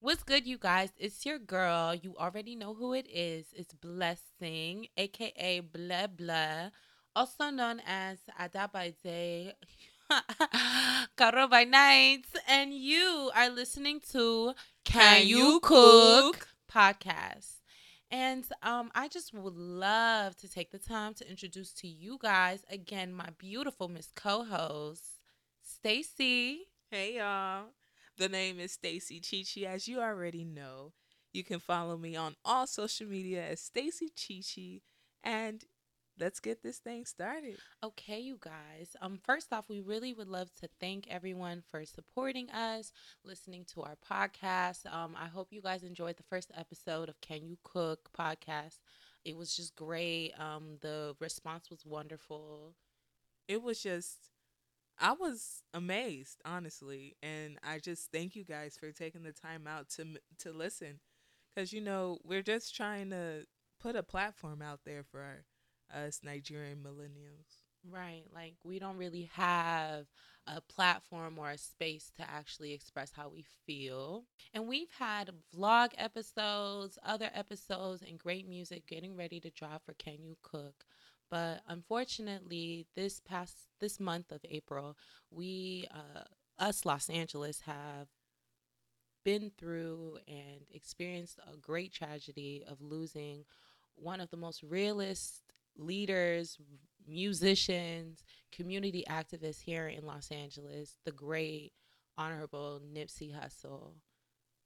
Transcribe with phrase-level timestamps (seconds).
[0.00, 0.90] What's good, you guys?
[0.96, 1.92] It's your girl.
[1.94, 3.46] You already know who it is.
[3.52, 6.70] It's Blessing, aka Blah Blah,
[7.16, 9.54] also known as Ada by Day,
[11.16, 12.26] Caro by Night.
[12.46, 16.46] And you are listening to Can, You Cook?
[16.72, 17.56] podcast.
[18.10, 22.64] And um, I just would love to take the time to introduce to you guys
[22.70, 25.04] again my beautiful Miss Co-host,
[25.60, 26.68] Stacy.
[26.90, 27.66] Hey y'all.
[28.18, 30.92] The name is Stacy Chichi as you already know.
[31.32, 34.82] You can follow me on all social media as Stacy Chichi
[35.22, 35.64] and
[36.18, 37.58] let's get this thing started.
[37.84, 38.96] Okay, you guys.
[39.00, 42.90] Um first off, we really would love to thank everyone for supporting us,
[43.24, 44.92] listening to our podcast.
[44.92, 48.80] Um I hope you guys enjoyed the first episode of Can You Cook podcast.
[49.24, 50.32] It was just great.
[50.40, 52.74] Um the response was wonderful.
[53.46, 54.30] It was just
[55.00, 59.88] I was amazed, honestly, and I just thank you guys for taking the time out
[59.90, 60.04] to
[60.40, 61.00] to listen,
[61.54, 63.46] because you know we're just trying to
[63.80, 65.44] put a platform out there for our,
[66.04, 67.62] us Nigerian millennials.
[67.88, 68.24] Right.
[68.34, 70.06] Like we don't really have
[70.46, 74.24] a platform or a space to actually express how we feel.
[74.52, 79.94] And we've had vlog episodes, other episodes, and great music getting ready to drop for
[79.94, 80.84] Can You Cook?
[81.30, 84.96] But unfortunately, this past this month of April,
[85.30, 86.22] we uh,
[86.58, 88.08] us Los Angeles have
[89.24, 93.44] been through and experienced a great tragedy of losing
[93.94, 95.42] one of the most realist
[95.76, 96.58] leaders,
[97.06, 101.72] musicians, community activists here in Los Angeles, the great
[102.16, 103.92] honorable Nipsey Hussle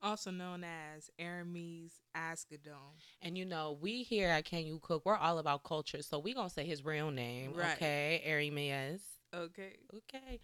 [0.02, 2.94] also known as Ermias Asghedom.
[3.22, 6.34] And you know, we here at Can You Cook, we're all about culture, so we
[6.34, 7.72] gonna say his real name, Right.
[7.76, 8.22] okay?
[8.24, 9.02] Aramis.
[9.34, 9.76] Okay.
[9.94, 10.40] Okay.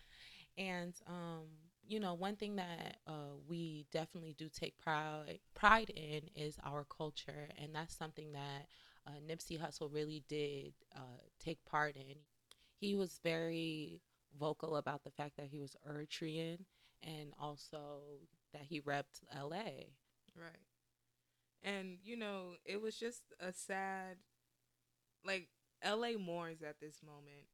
[0.56, 1.46] And um,
[1.86, 6.84] you know, one thing that uh, we definitely do take pride pride in is our
[6.84, 8.66] culture, and that's something that
[9.06, 12.16] uh, Nipsey Hussle really did uh, take part in.
[12.76, 14.00] He was very
[14.38, 16.58] vocal about the fact that he was Eritrean,
[17.02, 18.00] and also
[18.58, 19.92] that he repped L.A.
[20.36, 20.64] Right.
[21.62, 24.18] And you know, it was just a sad
[25.24, 25.48] like
[25.84, 27.46] LA mourns at this moment.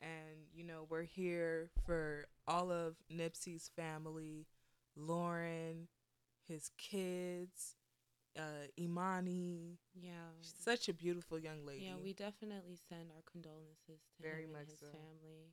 [0.00, 4.46] And you know, we're here for all of Nipsey's family,
[4.96, 5.88] Lauren,
[6.46, 7.76] his kids,
[8.38, 10.12] uh Imani, Yeah.
[10.40, 11.84] She's such a beautiful young lady.
[11.86, 14.86] Yeah, we definitely send our condolences to Very him much and his so.
[14.86, 15.52] family.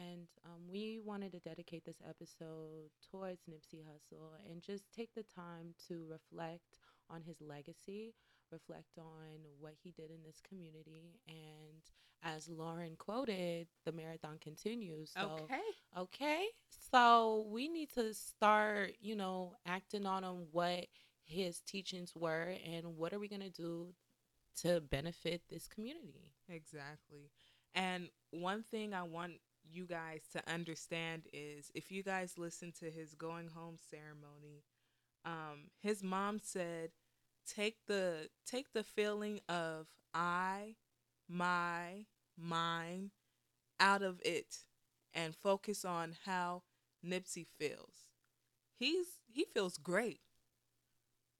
[0.00, 5.24] And um, we wanted to dedicate this episode towards Nipsey Hussle and just take the
[5.34, 6.78] time to reflect
[7.10, 8.14] on his legacy,
[8.50, 11.20] reflect on what he did in this community.
[11.28, 11.82] And
[12.22, 15.12] as Lauren quoted, the marathon continues.
[15.12, 15.60] So, Okay.
[15.98, 16.46] Okay.
[16.90, 20.86] So we need to start, you know, acting on what
[21.24, 23.94] his teachings were and what are we going to do
[24.62, 26.32] to benefit this community.
[26.48, 27.30] Exactly.
[27.74, 29.34] And one thing I want
[29.68, 34.64] you guys to understand is if you guys listen to his going home ceremony,
[35.24, 36.90] um, his mom said,
[37.46, 40.76] take the take the feeling of I,
[41.28, 42.06] my,
[42.38, 43.10] mine
[43.78, 44.58] out of it
[45.14, 46.62] and focus on how
[47.04, 48.08] Nipsey feels.
[48.78, 50.20] He's he feels great.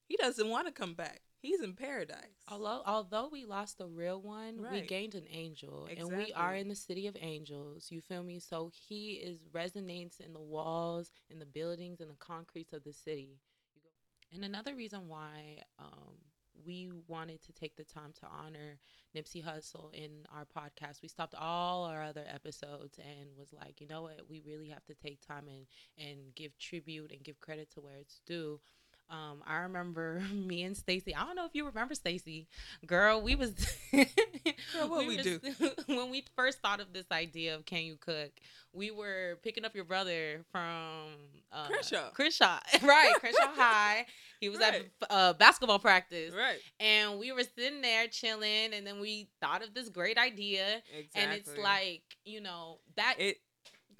[0.06, 1.22] He doesn't want to come back.
[1.40, 2.44] He's in paradise.
[2.48, 6.68] Although although we lost the real one, we gained an angel, and we are in
[6.68, 7.90] the city of angels.
[7.90, 8.38] You feel me?
[8.40, 12.92] So he is resonates in the walls, in the buildings, in the concretes of the
[12.92, 13.38] city.
[13.74, 13.88] You go-
[14.36, 16.16] And another reason why um,
[16.66, 18.78] we wanted to take the time to honor
[19.16, 23.86] Nipsey Hussle in our podcast, we stopped all our other episodes and was like, you
[23.86, 27.70] know what, we really have to take time and and give tribute and give credit
[27.72, 28.60] to where it's due.
[29.10, 31.14] Um, I remember me and Stacy.
[31.14, 32.46] I don't know if you remember Stacy,
[32.86, 33.20] girl.
[33.20, 33.50] We was
[33.92, 35.40] Girl, what we was- do?
[35.86, 38.30] when we first thought of this idea of can you cook.
[38.72, 41.06] We were picking up your brother from
[41.50, 42.10] uh, Crenshaw.
[42.12, 43.12] Crenshaw, right?
[43.18, 44.06] Crenshaw High.
[44.40, 44.88] He was Right.
[45.00, 46.58] at uh, basketball practice, Right.
[46.78, 51.20] and we were sitting there chilling, and then we thought of this great idea, Exactly.
[51.22, 53.16] and it's like you know that.
[53.18, 53.38] it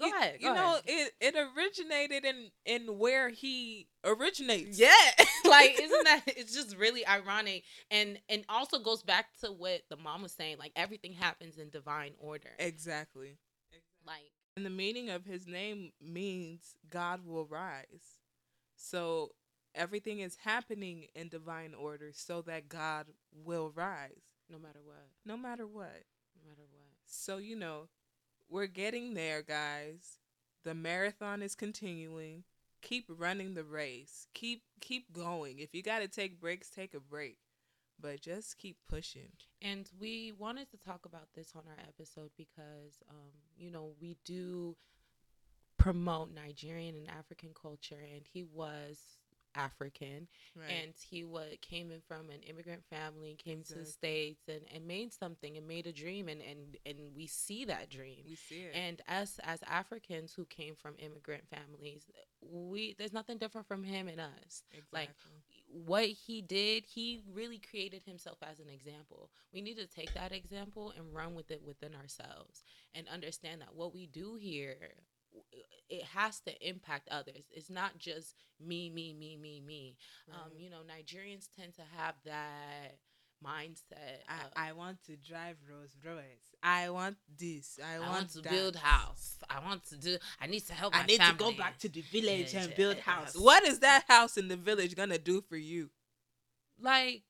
[0.01, 0.39] go you, ahead.
[0.41, 0.83] You know, ahead.
[0.87, 4.79] it it originated in in where he originates.
[4.79, 4.93] Yeah,
[5.49, 6.23] like isn't that?
[6.27, 10.59] It's just really ironic, and and also goes back to what the mom was saying.
[10.59, 12.51] Like everything happens in divine order.
[12.59, 13.39] Exactly.
[14.07, 18.19] Like And the meaning of his name means God will rise.
[18.77, 19.33] So
[19.75, 25.37] everything is happening in divine order so that God will rise no matter what, no
[25.37, 26.05] matter what.
[26.37, 26.93] no matter what.
[27.07, 27.89] So, you know,
[28.51, 30.19] we're getting there, guys.
[30.65, 32.45] The marathon is continuing.
[32.83, 34.27] keep running the race.
[34.35, 35.59] Keep keep going.
[35.59, 37.39] If you got to take breaks, take a break.
[38.01, 39.33] But just keep pushing.
[39.61, 44.17] And we wanted to talk about this on our episode because, um, you know, we
[44.25, 44.77] do
[45.79, 48.99] promote Nigerian and African culture, and he was
[49.55, 50.71] African, Right.
[50.71, 54.87] and he what came in from an immigrant family, came to the states, and, and
[54.87, 58.25] made something, and made a dream, and and and we see that dream.
[58.29, 58.75] we see it.
[58.75, 62.07] And us as Africans who came from immigrant families,
[62.41, 64.89] we there's nothing different from him and us exactly.
[64.93, 65.11] like,
[65.73, 69.31] what he did, he really created himself as an example.
[69.53, 72.65] We need to take that example and run with it within ourselves
[72.95, 74.95] and understand that what we do here
[75.89, 77.45] it has to impact others.
[77.51, 78.35] It's not just
[78.65, 79.97] me, me, me, me, me.
[80.33, 82.99] Um, you know, Nigerians tend to have that
[83.45, 84.23] mindset.
[84.29, 86.55] I, I want to drive Rolls Royce.
[86.63, 87.79] I want this.
[87.83, 88.53] I, I want, want to that.
[88.53, 89.37] build house.
[89.49, 90.17] I want to do.
[90.41, 90.97] I need to help.
[90.97, 93.03] I need to go back to the village Yeah, and build yeah.
[93.03, 93.35] house.
[93.37, 95.91] What is that house in the village gonna do for you?
[96.83, 97.23] like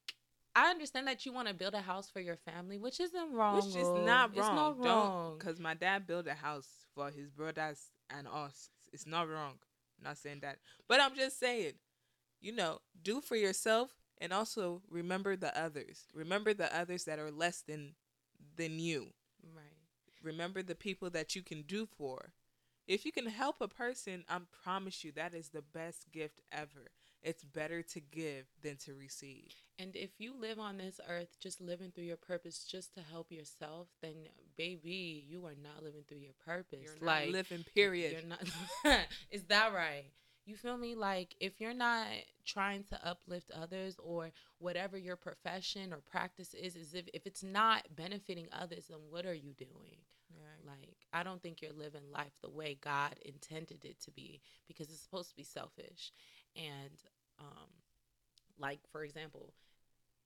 [0.60, 3.56] I understand that you want to build a house for your family, which isn't wrong.
[3.56, 5.38] Which is not It's not wrong.
[5.38, 7.80] Because my dad built a house for his brothers
[8.10, 8.68] and us.
[8.92, 9.54] It's not wrong.
[9.98, 10.58] I'm not saying that.
[10.86, 11.72] But I'm just saying,
[12.42, 16.04] you know, do for yourself and also remember the others.
[16.12, 17.94] Remember the others that are less than
[18.56, 19.14] than you.
[19.42, 19.64] Right.
[20.22, 22.34] Remember the people that you can do for.
[22.86, 26.90] If you can help a person, I promise you that is the best gift ever.
[27.22, 29.52] It's better to give than to receive.
[29.78, 33.30] And if you live on this earth just living through your purpose just to help
[33.30, 34.14] yourself, then
[34.56, 36.80] baby, you are not living through your purpose.
[36.82, 38.12] You're not like living period.
[38.12, 39.06] You're not.
[39.30, 40.04] is that right?
[40.46, 40.94] You feel me?
[40.94, 42.06] Like if you're not
[42.46, 47.42] trying to uplift others or whatever your profession or practice is, is if if it's
[47.42, 49.98] not benefiting others, then what are you doing?
[50.36, 50.78] Right.
[50.78, 54.88] Like, I don't think you're living life the way God intended it to be because
[54.90, 56.12] it's supposed to be selfish.
[56.56, 57.02] And,
[57.38, 57.68] um,
[58.58, 59.54] like, for example,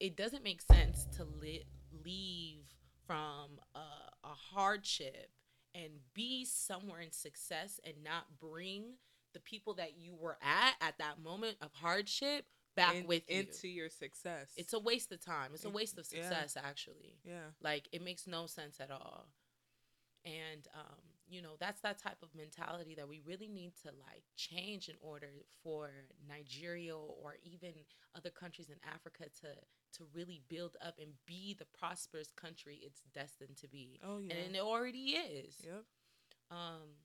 [0.00, 1.64] it doesn't make sense to li-
[2.04, 2.64] leave
[3.06, 5.30] from a, a hardship
[5.74, 8.94] and be somewhere in success and not bring
[9.34, 12.46] the people that you were at at that moment of hardship
[12.76, 13.40] back In- with you.
[13.40, 14.48] into your success.
[14.56, 15.50] it's a waste of time.
[15.54, 16.22] It's a waste of yeah.
[16.22, 17.18] success, actually.
[17.24, 17.50] yeah.
[17.62, 19.26] Like it makes no sense at all.
[20.24, 24.24] And um, you know, that's that type of mentality that we really need to like
[24.36, 25.28] change in order
[25.62, 25.90] for
[26.28, 27.72] Nigeria or even
[28.14, 29.48] other countries in Africa to
[29.98, 34.00] to really build up and be the prosperous country it's destined to be.
[34.04, 34.34] Oh yeah.
[34.34, 35.56] And it already is.
[35.64, 35.84] yep.
[36.50, 36.98] Um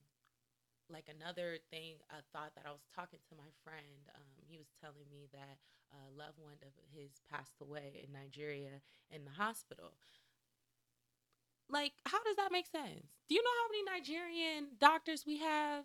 [0.90, 4.66] like another thing, a thought that I was talking to my friend, um, he was
[4.82, 5.62] telling me that
[5.94, 9.94] a loved one of his passed away in Nigeria in the hospital.
[11.70, 13.06] Like, how does that make sense?
[13.28, 15.84] Do you know how many Nigerian doctors we have?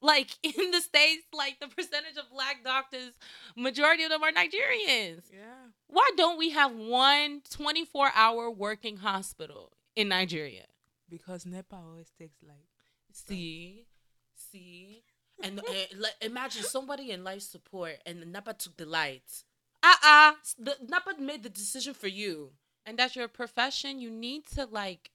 [0.00, 3.12] Like in the States, like the percentage of black doctors,
[3.56, 5.22] majority of them are Nigerians.
[5.32, 5.70] Yeah.
[5.86, 10.64] Why don't we have one 24 hour working hospital in Nigeria?
[11.08, 12.66] Because NEPA always takes like
[13.12, 13.86] See,
[14.34, 15.02] see,
[15.42, 19.44] and uh, like, imagine somebody in life support and the NEPA took the lights.
[19.82, 22.52] Uh uh the NEPA made the decision for you,
[22.86, 24.00] and that's your profession.
[24.00, 25.10] You need to like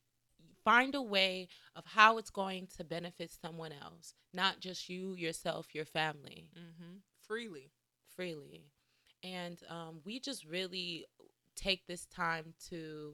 [0.64, 5.74] find a way of how it's going to benefit someone else, not just you, yourself,
[5.74, 6.98] your family mm-hmm.
[7.26, 7.72] freely.
[8.16, 8.66] freely.
[9.24, 11.06] And um, we just really
[11.56, 13.14] take this time to,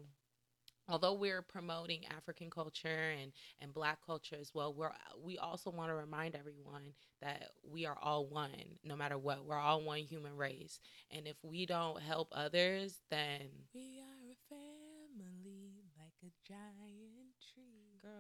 [0.89, 3.31] although we're promoting African culture and,
[3.62, 4.91] and Black culture as well, we're
[5.24, 8.50] we also want to remind everyone that we are all one,
[8.83, 9.45] no matter what.
[9.45, 10.79] We're all one human race,
[11.10, 14.12] and if we don't help others, then We are
[16.47, 17.99] giant tree.
[18.01, 18.11] girl.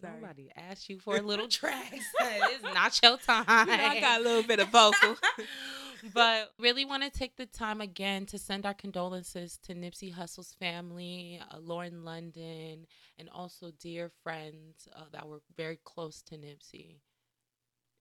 [0.00, 0.20] Sorry.
[0.20, 1.92] Nobody asked you for a little track.
[1.92, 3.44] it's not your time.
[3.68, 5.16] You know, I got a little bit of vocal.
[6.14, 10.54] but really want to take the time again to send our condolences to Nipsey Hussle's
[10.58, 12.86] family, uh, Lauren London,
[13.18, 17.00] and also dear friends uh, that were very close to Nipsey.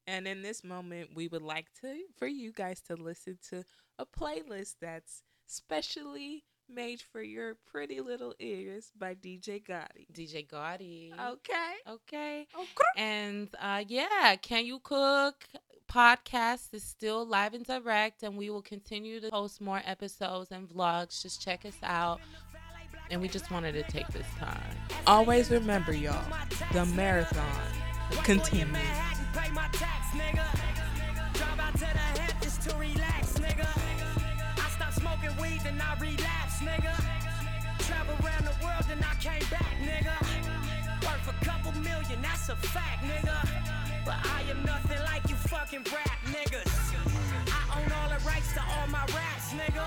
[0.07, 3.63] And in this moment, we would like to for you guys to listen to
[3.99, 10.07] a playlist that's specially made for your pretty little ears by DJ Gotti.
[10.13, 11.11] DJ Gotti.
[11.13, 11.73] Okay.
[11.87, 12.47] Okay.
[12.55, 12.67] Okay.
[12.95, 15.45] And uh, yeah, Can You Cook
[15.89, 20.69] podcast is still live and direct, and we will continue to post more episodes and
[20.69, 21.21] vlogs.
[21.21, 22.21] Just check us out.
[23.11, 24.61] And we just wanted to take this time.
[25.07, 26.23] Always remember, y'all,
[26.73, 27.43] the marathon
[28.23, 28.77] continues.
[36.61, 36.95] Nigga.
[37.87, 40.15] Travel around the world and I came back, nigga.
[41.05, 43.37] Worth a couple million that's a fact, nigga.
[44.05, 46.71] But I am nothing like you fucking rap niggas.
[47.47, 49.85] I own all the rights to all my raps, nigga.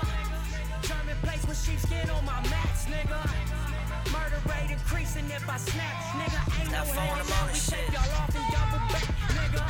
[0.81, 3.21] German place with sheepskin on my mats, nigga.
[4.11, 6.41] Murder rate increasing if I snap, nigga.
[6.61, 9.65] Ain't no hell no, we take y'all off and double back, nigga.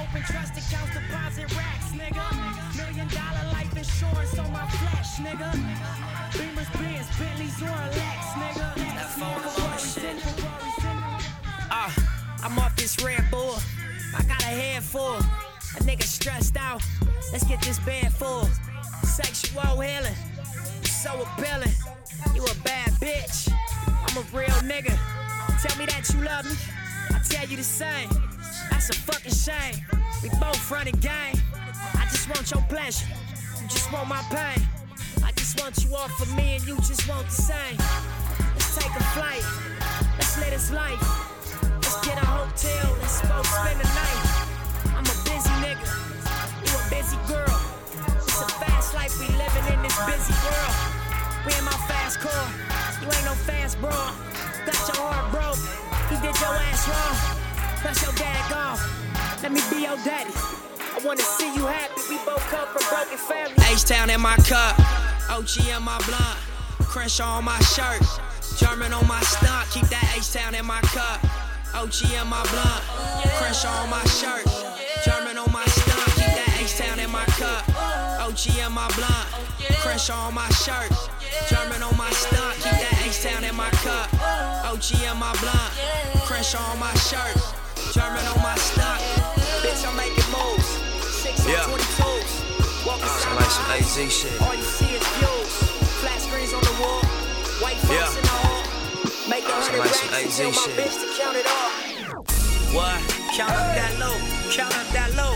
[0.00, 2.61] Open trust accounts, deposit racks, nigga.
[2.76, 5.50] Million dollar life insurance on my flesh, nigga.
[6.32, 8.72] Beamers, Benz, Bentleys, or Lex, nigga.
[9.16, 11.90] Ferraris and Ferraris and- Uh,
[12.44, 13.58] I'm off this Red Bull.
[14.16, 15.16] I got a head full.
[15.18, 16.82] A nigga stressed out.
[17.32, 18.48] Let's get this bed full.
[19.04, 20.16] Sexual healing.
[20.84, 21.74] So appealing.
[22.34, 23.50] You a bad bitch.
[24.06, 24.96] I'm a real nigga.
[25.62, 26.56] Tell me that you love me.
[27.14, 28.08] I tell you the same.
[28.70, 29.76] That's a fucking shame.
[30.22, 31.40] We both running game.
[32.12, 33.06] Just want your pleasure.
[33.60, 34.60] You just want my pain.
[35.24, 37.78] I just want you all for me and you just want the same.
[38.52, 39.42] Let's take a flight.
[40.20, 41.00] Let's live this life.
[41.80, 42.96] Let's get a hotel.
[43.00, 44.22] Let's go spend the night.
[44.92, 45.88] I'm a busy nigga.
[46.62, 47.58] You a busy girl.
[48.28, 50.76] It's a fast life we living in this busy world.
[51.48, 52.44] We in my fast car.
[53.00, 53.90] You ain't no fast bro.
[54.68, 55.60] Got your heart broke.
[56.12, 57.16] He did your ass wrong.
[57.82, 58.78] That's your dad gone.
[59.42, 60.61] Let me be your daddy.
[60.94, 62.02] I wanna see you happy.
[62.10, 63.58] We both come from broken families.
[63.72, 64.78] H-Town in my cup.
[65.30, 66.38] OG in my blunt.
[66.84, 68.02] Crenshaw on my shirt.
[68.58, 69.70] German on my stunt.
[69.70, 71.24] Keep that H-Town in my cup.
[71.74, 72.82] OG in my blunt.
[73.40, 74.44] Crenshaw on my shirt.
[75.02, 76.04] German on my stunt.
[76.12, 77.64] Keep that H-Town in my cup.
[78.20, 79.26] OG in my blunt.
[79.80, 80.92] Crenshaw on my shirt.
[81.48, 82.54] German on my stunt.
[82.60, 84.12] Keep that H-Town in my cup.
[84.68, 85.72] OG in my blunt.
[86.28, 87.61] Crenshaw on my shirt.
[87.92, 89.00] German on my stunt.
[89.60, 90.66] Bitch, I'm making moves.
[91.22, 91.60] Six Yeah.
[91.64, 92.32] on 22s.
[92.86, 94.32] Walking Sound like some AZ shit.
[94.40, 95.52] all you see is views.
[96.00, 97.02] Flat screens on the wall.
[97.60, 98.08] White folks Yeah.
[98.16, 98.62] in the hall.
[99.28, 101.70] Make a hundred racks and AZ tell my bitch to count it all.
[102.72, 102.98] What?
[103.36, 104.16] Count up that low,
[104.50, 105.34] count up that low.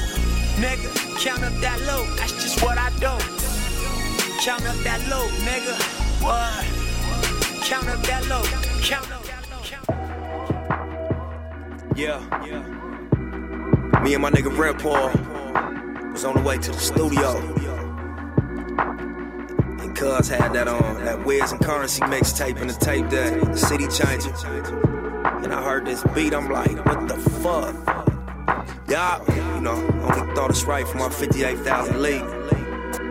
[0.57, 0.89] Nigga,
[1.23, 2.05] count up that low.
[2.17, 3.13] That's just what I do.
[4.41, 5.77] Count up that low, nigga.
[6.25, 6.65] What?
[7.69, 8.43] Count up that low,
[8.83, 9.23] count up that low.
[9.23, 9.26] Count
[11.97, 12.21] Yeah.
[12.47, 14.01] yeah.
[14.03, 15.09] Me and my nigga Red Paul
[16.13, 17.37] was on the way to the studio.
[19.81, 23.57] And Cuz had that on, that Wiz and Currency mixtape and the tape that the
[23.57, 24.31] city changer.
[25.43, 27.75] And I heard this beat, I'm like, what the fuck?
[28.89, 29.21] Yeah,
[29.55, 29.73] you know,
[30.03, 32.25] only thought it's right for my 58,000 league.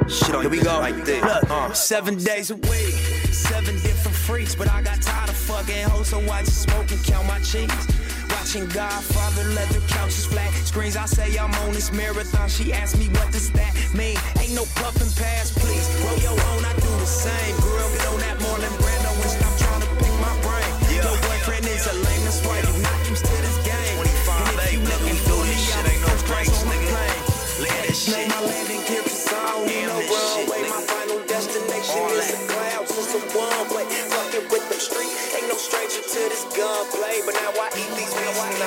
[0.09, 0.79] Shit on Here we go.
[0.79, 1.23] like this.
[1.23, 1.73] Look, Uh.
[1.73, 2.93] seven days a week,
[3.31, 7.03] seven different freaks, but I got tired of fucking hoes, so I just smoke and
[7.03, 7.87] count my cheeks.
[8.55, 10.95] Watching Godfather, leather couches, flat screens.
[10.95, 12.47] I say I'm on this marathon.
[12.47, 14.15] She asked me what does that mean?
[14.39, 15.83] Ain't no puffin' pass, please.
[15.99, 17.55] Roll your own, I do the same.
[17.59, 20.71] Girl, get on that Marlon Brando and stop trying to pick my brain.
[20.87, 21.03] Yeah.
[21.03, 23.95] Your boyfriend is a lame, that's why you not used to this game.
[23.99, 26.87] 25 and if you looking me, this shit, ain't no breaks, nigga.
[26.95, 27.21] plane.
[27.59, 28.74] Let that shit.
[36.75, 37.21] This gunplay.
[37.25, 38.59] But now I eat these beats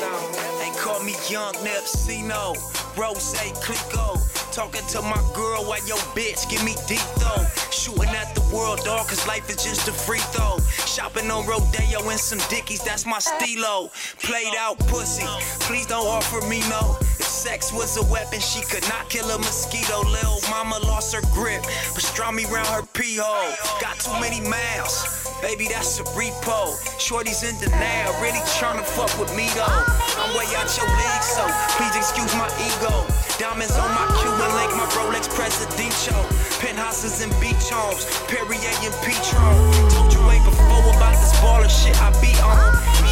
[0.00, 0.18] now.
[0.58, 2.54] They call me Young Nepsino,
[2.96, 4.16] Rose Clico.
[4.52, 7.44] Talking to my girl while your bitch give me deep though.
[7.70, 10.56] Shooting at the world, dog, cause life is just a free throw.
[10.86, 13.90] Shopping on Rodeo and some Dickies, that's my stilo.
[14.22, 15.26] Played out pussy,
[15.60, 16.96] please don't offer me no.
[17.20, 20.00] If sex was a weapon, she could not kill a mosquito.
[20.08, 21.62] Lil' mama lost her grip,
[21.92, 23.52] pastrami round her pee hole.
[23.82, 26.76] Got too many miles, baby, that's a repo.
[26.98, 29.82] Shorty's in denial, really tryna fuck with me though.
[30.20, 31.44] I'm way out your league, so
[31.76, 33.06] please excuse my ego.
[33.38, 36.16] Diamonds on my Cuban link, my Rolex Presidential.
[36.62, 39.56] Penthouses and beach homes, Perrier and Patrón.
[39.92, 42.56] Told you way before about this baller shit I be on.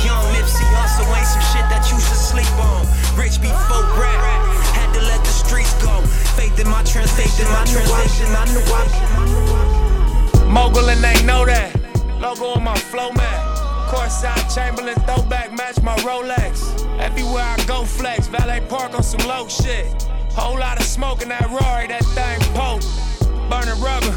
[0.00, 2.88] Young Nipsey Hussle ain't some shit that you should sleep on.
[3.16, 4.40] Rich before rap,
[4.73, 6.00] had to let the streets go.
[6.37, 8.85] Faith in my translation, my translation, I knew I.
[10.49, 11.74] Mogul and they know that.
[12.25, 13.59] Logo on my flow mat.
[13.90, 16.81] Courtside Chamberlain throwback match my Rolex.
[16.99, 18.28] Everywhere I go flex.
[18.28, 20.02] Valet park on some low shit.
[20.33, 22.88] Whole lot of smoke in that Rory, that thing potent.
[23.50, 24.16] Burning rubber.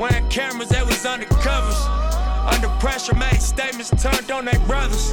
[0.00, 1.76] Wearing cameras that was undercovers.
[2.54, 5.12] Under pressure, made statements turned on their brothers.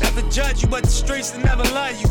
[0.00, 2.08] Never judge you, but the streets will never love you.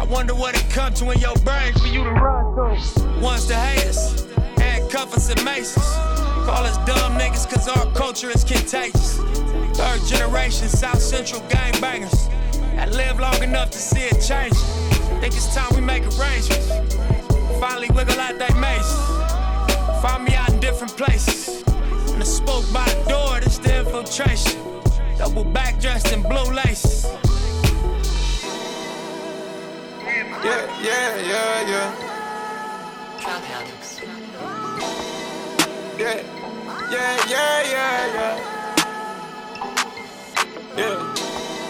[0.00, 3.20] I wonder what it come to in your brain for you to run to.
[3.20, 4.26] One's the haters,
[4.56, 6.11] handcuff us and maces.
[6.44, 9.18] Call us dumb niggas, cause our culture is contagious.
[9.78, 12.28] Third generation South Central gangbangers.
[12.76, 14.56] I live long enough to see it change.
[15.20, 16.68] Think it's time we make arrangements.
[17.60, 18.92] Finally wiggle out that maze.
[20.02, 21.62] Find me out in different places.
[22.12, 24.60] And I spoke by the door, this the infiltration.
[25.18, 27.06] Double back dressed in blue laces.
[30.42, 33.20] Yeah, yeah, yeah, yeah.
[33.20, 33.91] Drug addicts.
[36.02, 36.18] Yeah,
[36.90, 38.34] yeah, yeah, yeah, yeah.
[40.76, 40.98] Yeah.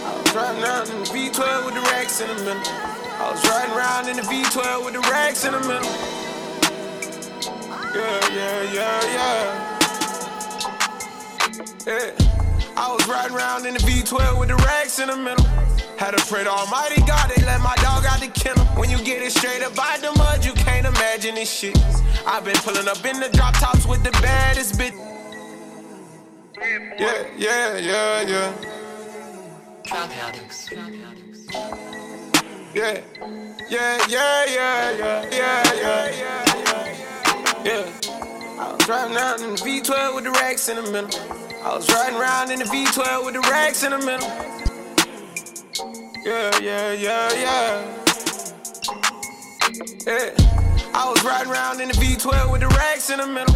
[0.07, 2.63] I was riding around in the V12 with the racks in the middle.
[2.65, 5.93] I was riding around in the V12 with the racks in the middle.
[7.95, 9.79] Yeah, yeah, yeah, yeah.
[11.87, 12.73] Yeah.
[12.79, 15.45] I was riding around in the V12 with the racks in the middle.
[15.99, 18.65] Had to pray to Almighty God, they let my dog out the kennel.
[18.81, 21.79] When you get it straight up out the mud, you can't imagine this shit.
[22.27, 24.95] I've been pulling up in the drop tops with the baddest bitch.
[26.99, 28.53] Yeah, yeah, yeah, yeah.
[29.85, 30.71] Drug addicts.
[30.73, 30.89] Yeah,
[32.75, 33.01] yeah,
[33.69, 36.11] yeah, yeah, yeah, yeah, yeah,
[36.55, 37.65] yeah.
[37.65, 37.87] yeah.
[38.59, 41.11] I was driving around in the V12 with the racks in the middle.
[41.63, 44.29] I was riding around in the V12 with the racks in the middle.
[46.25, 47.99] Yeah, yeah, yeah, yeah.
[50.07, 50.62] Yeah.
[50.95, 53.55] I was riding around in the V12 with the racks in the middle.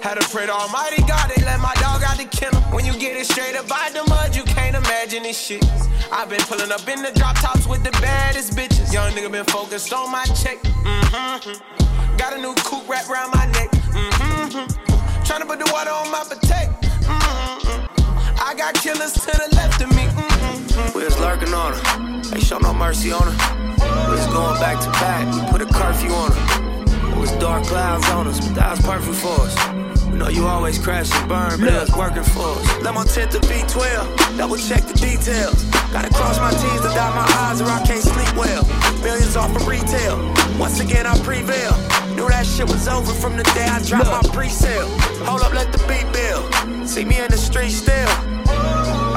[0.00, 2.62] Had to pray to Almighty God, they let my dog out the kennel.
[2.72, 5.64] When you get it straight up out the mud, you can't imagine this shit.
[6.10, 8.92] I've been pulling up in the drop tops with the baddest bitches.
[8.92, 10.58] Young nigga been focused on my check.
[10.62, 12.16] Mm-hmm.
[12.16, 13.70] Got a new coupe wrapped around my neck.
[13.92, 15.24] Mm-hmm.
[15.24, 16.72] Trying to put the water on my potato.
[17.04, 18.40] Mm-hmm.
[18.40, 20.06] I got killers to the left of me.
[20.06, 20.98] Mm-hmm.
[20.98, 22.34] We was lurking on her.
[22.34, 23.68] Ain't show no mercy on her.
[24.08, 25.26] We was going back to back.
[25.34, 26.77] We put a curfew on her.
[27.18, 30.06] It was dark clouds on us, but that was perfect for us.
[30.06, 32.62] We know you always crash and burn, but it was working for us.
[32.80, 35.64] Let my tent to B12, double check the details.
[35.90, 38.62] Gotta cross my T's to dot my I's or I can't sleep well.
[39.02, 40.14] Millions off of retail.
[40.60, 41.74] Once again, I prevail.
[42.14, 44.86] Knew that shit was over from the day I dropped my pre-sale.
[45.26, 46.46] Hold up, let the beat build.
[46.88, 48.08] See me in the street still.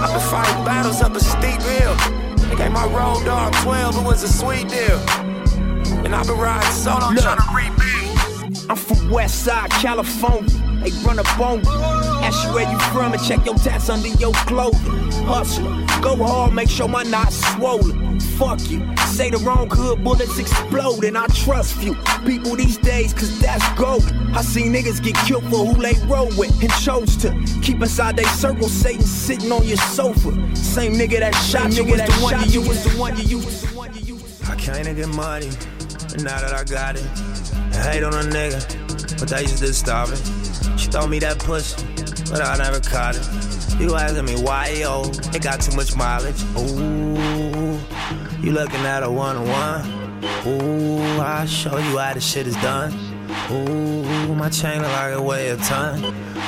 [0.02, 1.94] I've been fighting battles up a steep hill.
[2.50, 4.98] They gave my road dog 12, it was a sweet deal.
[6.12, 7.24] And I've been riding solo, Look.
[7.24, 8.70] trying to rebuild.
[8.70, 10.50] I'm from West Side, California.
[10.84, 11.70] They run up on me.
[11.70, 15.10] Ask you where you from and check your tats under your clothing.
[15.24, 15.72] Hustler,
[16.02, 18.20] go hard, make sure my knot's swollen.
[18.20, 18.86] Fuck you.
[19.06, 21.96] Say the wrong hood, bullets explode, and I trust few
[22.26, 24.04] people these days, cause that's gold.
[24.34, 28.18] I see niggas get killed for who they roll with and chose to keep inside
[28.18, 28.68] they circle.
[28.68, 30.34] Satan sitting on your sofa.
[30.58, 33.70] Same nigga that shot you was the one you was the one you was the
[33.70, 33.71] one you used.
[34.52, 35.48] I came to get money,
[36.12, 37.08] and now that I got it,
[37.74, 40.22] I hate on a nigga, but they used to stop it.
[40.78, 41.82] She throw me that pussy,
[42.30, 43.80] but I never caught it.
[43.80, 46.44] You asking me why, yo, it got too much mileage.
[46.58, 47.80] Ooh,
[48.46, 50.22] you looking at a one on one.
[50.46, 52.92] Ooh, I'll show you how the shit is done.
[53.52, 56.04] Ooh, my chain look like it weigh a ton.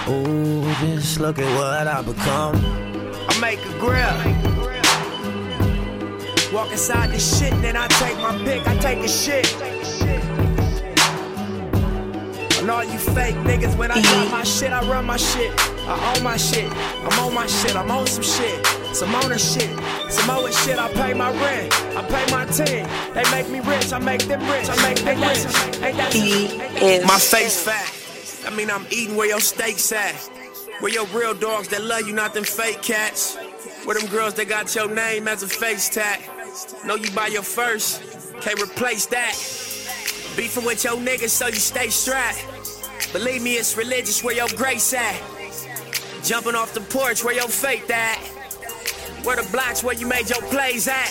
[0.09, 2.57] Ooh, just look at what I become.
[3.29, 4.52] I make a grill.
[6.53, 9.51] Walk inside this shit, and then I take my pick, I take a shit.
[12.59, 15.51] And all you fake niggas, when I drop my shit, I run my shit.
[15.85, 16.71] I own my shit.
[16.71, 17.75] I'm on my shit.
[17.75, 18.65] I'm on some shit.
[18.95, 19.69] Some owner shit.
[20.09, 20.77] Some more shit.
[20.79, 21.73] I pay my rent.
[21.97, 22.87] I pay my team.
[23.13, 23.91] They make me rich.
[23.91, 24.69] I make them rich.
[24.69, 25.45] I make them rich.
[25.83, 27.91] Ain't that some- My face fat.
[28.47, 30.15] I mean, I'm eating where your steaks at.
[30.79, 33.35] Where your real dogs that love you, not them fake cats.
[33.83, 36.21] Where them girls that got your name as a face tag.
[36.85, 38.01] Know you by your first.
[38.41, 39.33] Can't replace that.
[40.37, 42.45] Beefing with your niggas so you stay strapped.
[43.11, 45.19] Believe me, it's religious where your grace at.
[46.23, 48.19] Jumping off the porch where your faith at.
[49.25, 51.09] Where the blocks where you made your plays at.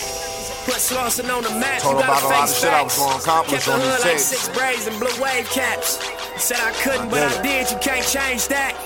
[0.63, 2.83] Put Slauson on the map, Told you about gotta a lot of face shit I
[2.83, 5.99] was gonna accomplish Kept the on these hood like six braids and blue wave caps.
[6.41, 8.79] Said I couldn't, but did I did, you can't change that.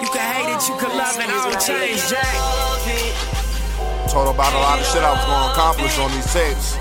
[0.00, 3.39] You can hate it, you can love it, I don't change Jack.
[4.10, 6.74] Told about a lot of shit I was gonna accomplish on these tapes.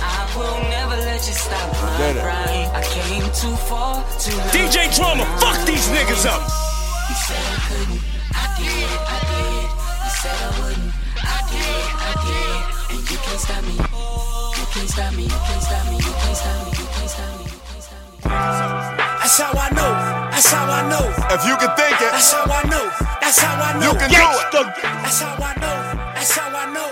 [0.00, 2.24] I will never let you stop my Did it.
[2.24, 6.40] I came too far to DJ Drama, fuck these niggas up.
[6.40, 8.00] You said I couldn't,
[8.32, 9.68] I did, I did.
[9.68, 10.88] You said I wouldn't,
[11.20, 12.96] I did, I did.
[12.96, 13.76] And you can't stop me.
[13.76, 15.24] You can't stop me.
[15.28, 15.96] You can't stop me.
[16.00, 16.72] You can't stop me.
[16.80, 17.44] You can't stop me.
[17.44, 19.04] You can't stop me.
[19.20, 19.92] That's how I know,
[20.32, 21.12] that's how I know.
[21.28, 22.88] If you can think it, That's how I know,
[23.20, 23.92] that's how I know.
[23.92, 24.48] you can do it.
[24.80, 26.03] That's how I know.
[26.14, 26.90] That's how I know.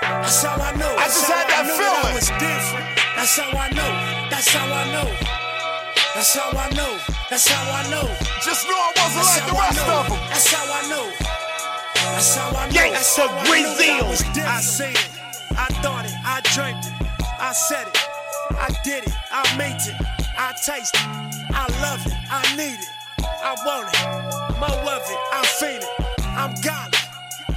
[0.00, 0.96] That's how I know.
[0.96, 2.08] I just had that I knew feeling.
[2.08, 2.88] I was different.
[3.14, 3.92] That's how I know.
[4.32, 5.08] That's how I know.
[6.16, 6.92] That's how I know.
[7.28, 8.06] That's how I know.
[8.40, 10.18] Just knew I wasn't That's like the rest of them.
[10.32, 11.06] That's how I know.
[12.16, 12.74] That's how I know.
[12.74, 14.22] Gangsta That's how I knew that I was.
[14.40, 15.10] I seen it.
[15.52, 16.16] I thought it.
[16.24, 16.96] I dreamt it.
[17.38, 17.98] I said it.
[18.56, 19.14] I did it.
[19.30, 19.96] I made it.
[20.36, 21.06] I taste it.
[21.52, 22.16] I love it.
[22.30, 22.90] I need it.
[23.20, 24.58] I want it.
[24.58, 25.20] More of it.
[25.32, 26.10] I feel it.
[26.36, 26.99] I'm golly.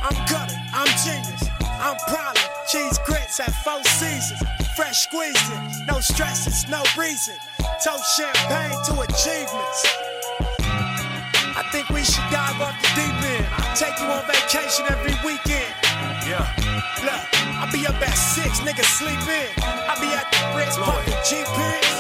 [0.04, 0.60] I'm gutter.
[0.74, 1.48] I'm genius.
[1.80, 4.44] I'm probably cheese grits at four seasons.
[4.76, 5.88] fresh squeezing.
[5.88, 7.36] No stresses, no reason.
[7.84, 9.80] Toast champagne to achievements.
[11.56, 13.48] I think we should dive off the deep end.
[13.80, 15.72] Take you on vacation every weekend.
[16.28, 16.52] Yeah.
[17.00, 17.24] Look,
[17.64, 19.48] I be up at six, niggas sleep in.
[19.64, 21.94] I be at the Ritz pumping G pins.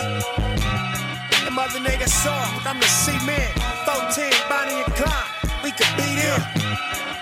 [1.45, 3.53] Them other niggas soft, I'm the cement.
[3.87, 6.03] 14, Bonnie and Clyde, we could beat.
[6.03, 7.12] These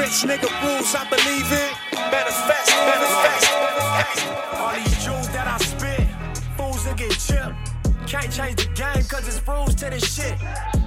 [0.00, 1.70] rich nigga rules I believe in.
[2.10, 4.20] Manifest, manifest, manifest.
[4.56, 6.06] All these jewels that I spit,
[6.56, 7.54] fools that get chipped.
[8.08, 10.36] Can't change the game cause it's rules to this shit.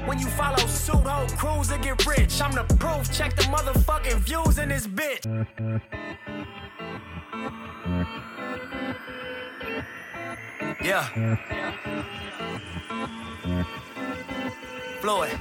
[0.07, 2.41] When you follow suit, whole crews that get rich.
[2.41, 5.23] I'm the proof, check the motherfucking views in this bitch.
[10.83, 11.05] Yeah.
[15.01, 15.37] Floyd.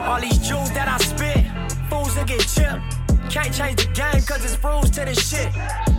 [0.00, 1.55] All these jewels that I spit,
[1.88, 3.06] fools that get chipped.
[3.30, 5.52] Can't change the game cause it's rules to this shit.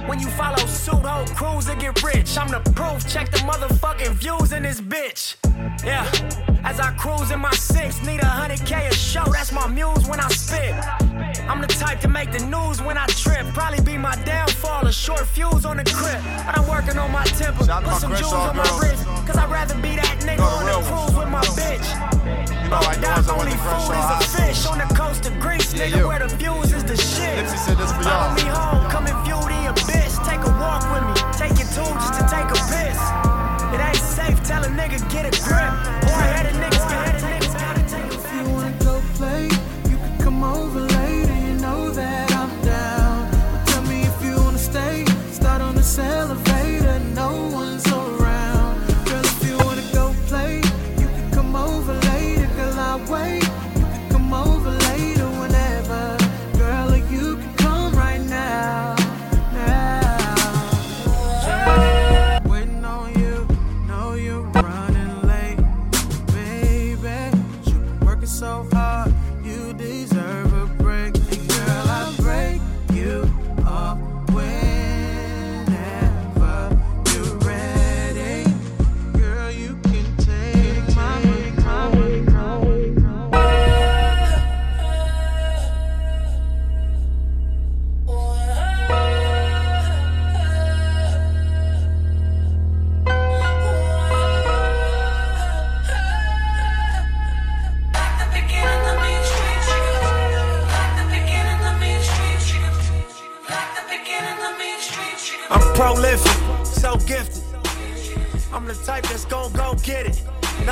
[0.08, 2.38] When you follow suit, whole crews that get rich.
[2.38, 5.36] I'm the proof, check the motherfucking views in this bitch.
[5.84, 6.08] Yeah.
[6.64, 10.08] As I cruise in my six, need a hundred K a show, that's my muse
[10.08, 10.74] when I spit.
[11.50, 13.46] I'm the type to make the news when I trip.
[13.54, 16.22] Probably be my downfall, a short fuse on the crib.
[16.46, 19.06] But I'm working on my temper, Shout put some jewels on my wrist.
[19.28, 21.88] Cause I'd rather be that nigga on the cruise with my bitch.
[22.64, 24.27] You know, like the ones that only food is a
[25.80, 26.17] of Greece,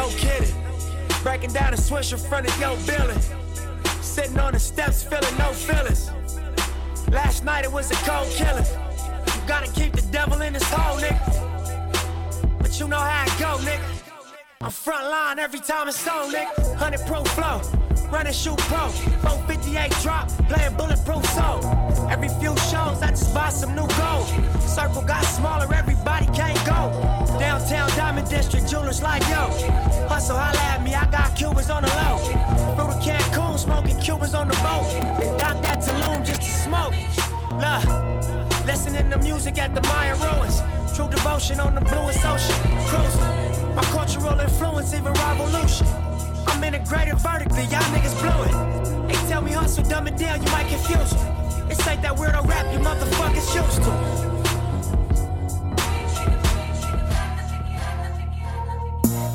[0.05, 0.55] No kidding.
[1.23, 3.19] Breaking down a swish in front of your building.
[4.01, 6.11] Sitting on the steps, feeling no feelings.
[7.11, 8.63] Last night it was a cold killing.
[8.63, 12.59] You gotta keep the devil in his hole, nigga.
[12.59, 13.81] But you know how it go, nigga.
[14.61, 16.55] I'm front line every time it's on, nigga.
[16.55, 17.61] 100 proof flow,
[18.11, 18.89] running shoot pro.
[18.89, 21.59] 458 drop, playing bulletproof soul.
[22.09, 24.27] Every few shows, I just buy some new gold.
[24.61, 26.91] Circle got smaller, everybody can't go.
[27.39, 29.49] Downtown Diamond District, jewelers like yo.
[30.07, 32.17] Hustle, holla at me, I got Cubans on the low.
[32.75, 34.87] Through the Cancun, smoking Cubans on the boat.
[35.39, 36.93] Got that Tulum just to smoke.
[37.55, 40.61] Look, listening to music at the Maya ruins.
[40.95, 42.55] True devotion on the bluest ocean.
[42.87, 43.75] Cruising.
[43.75, 46.04] My cultural influence, even revolution.
[46.55, 49.27] I'm integrated vertically, y'all niggas blew it.
[49.27, 51.11] Tell me hustle, dumb it down, you might confuse.
[51.67, 53.91] This ain't that weirdo rap you motherfuckers used to.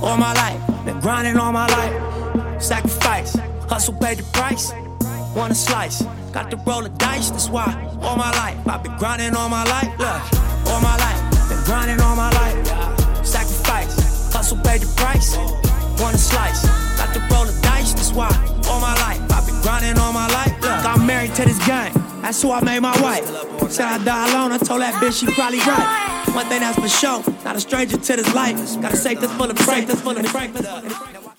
[0.02, 2.62] All my life, been grinding all my life.
[2.62, 3.36] Sacrifice,
[3.68, 4.72] hustle paid the price.
[5.36, 6.00] Want a slice,
[6.32, 7.68] got to roll the dice, that's why.
[8.00, 9.90] All my life, I've been grinding all my life.
[9.98, 10.22] Look,
[10.72, 13.26] all my life, been grinding all my life.
[13.26, 15.36] Sacrifice, hustle paid the price.
[16.00, 16.64] Want a slice,
[17.10, 18.30] got to roll the dice, that's why.
[18.68, 20.52] All my life, I've been grinding all my life.
[20.60, 21.92] Look, I'm married to this gang,
[22.22, 23.26] that's who I made my wife.
[23.70, 26.34] Said I die alone, I told that bitch she probably right.
[26.34, 28.56] One thing that's for sure, not a stranger to this life.
[28.80, 31.29] Got a safe that's full of break, that's full of break.